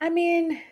I 0.00 0.10
mean 0.10 0.62